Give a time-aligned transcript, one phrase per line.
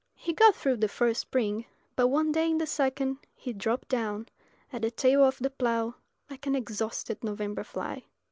[0.15, 1.65] He got through the first spring;
[1.95, 4.29] but one day in the second he dropped down
[4.73, 5.93] at the tail of the plough
[6.27, 8.05] like an exhausted November fly.